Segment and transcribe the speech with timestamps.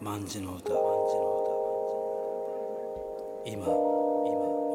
[0.00, 0.70] 万字の歌。
[3.44, 3.72] 今今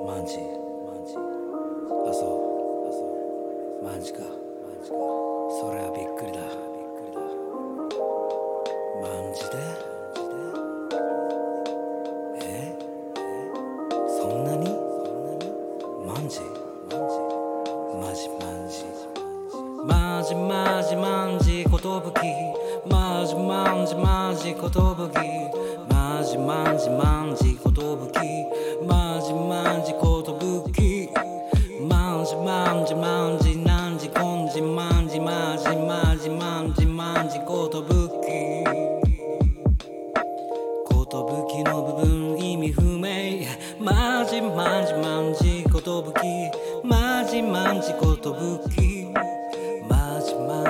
[0.06, 2.44] 万字万字あそう。
[2.88, 3.00] あそ
[3.82, 4.20] う万字か。
[4.20, 4.28] 万
[4.84, 4.96] 字か。
[5.62, 5.83] それ。
[20.24, 22.22] マジマジマジことぶき。
[22.90, 25.18] マジマジマジことぶき。
[25.94, 28.20] マジマジマジことぶき。
[28.88, 31.10] マジマジことぶき。
[31.90, 38.64] マジマジマジなんじこんじマジマジマジマジマジことぶき。
[40.86, 43.46] ことぶきの部分意味不明。
[43.78, 46.22] マジマジマジことぶき。
[46.82, 49.04] マジマジことぶき。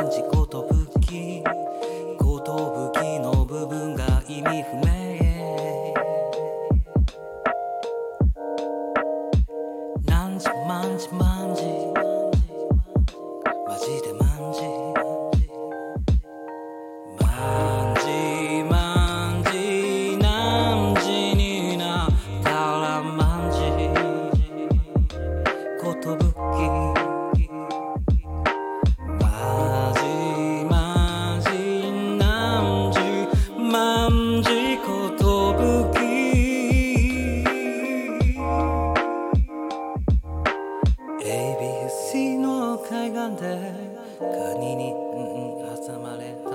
[0.03, 1.41] 漢字ことぶき
[2.17, 5.93] ことぶきの部分が意味不明。
[10.05, 11.63] なんじまんじまんじ
[13.65, 15.02] マジでまん
[43.29, 43.48] の海岸で？
[44.20, 44.26] カ
[44.60, 44.98] ニに、うん
[45.60, 46.49] うん、挟まれた。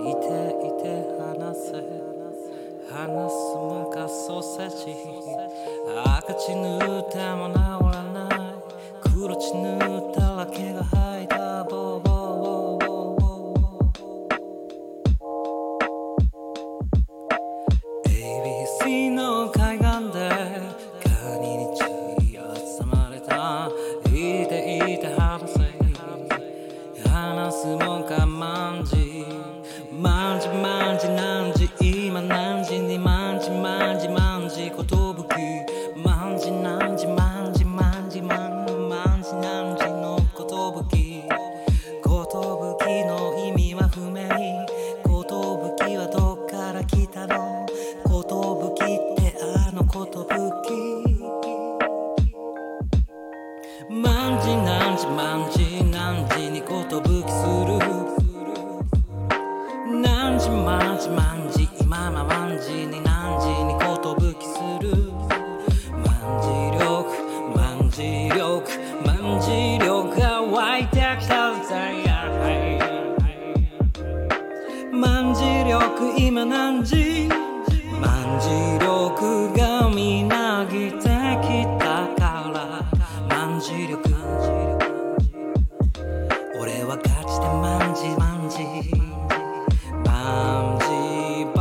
[0.00, 0.26] いて
[0.66, 0.84] いて
[1.20, 1.72] 話せ。
[2.90, 2.96] 話
[3.30, 4.96] すもんかソーセージ
[6.04, 7.56] 赤血塗っても治
[7.92, 8.38] らない。
[9.02, 10.97] 黒血塗ったら毛が生
[53.86, 57.78] まんじなんじまんじなんじにことぶきする。
[60.02, 65.12] なんじまんじまんじ今ままんじになんじにことぶきする。
[66.04, 67.06] まんじ力
[67.56, 68.62] まんじ力
[69.06, 71.70] まんじ力が湧いてきたぜ。
[74.92, 77.28] まんじ力今何時？
[78.00, 78.48] まんじ
[78.84, 79.57] 力が
[83.58, 83.98] まんじ力
[86.60, 88.62] 俺はガチでまんじまんじ
[90.06, 90.84] まんじ
[91.56, 91.58] パ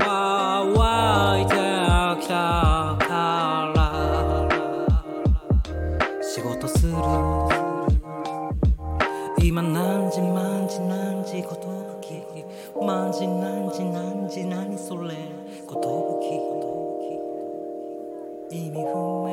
[0.00, 0.80] ワー湧
[1.40, 1.52] いて
[2.22, 2.32] きた
[3.06, 3.06] か
[3.76, 3.78] ら。
[6.22, 6.92] 仕事する。
[9.44, 12.24] 今何時何時何時ことぶき。
[12.80, 15.14] 何時何時何時何それ。
[15.66, 16.16] こと
[18.48, 18.56] ぶき。
[18.56, 19.27] 意味不明。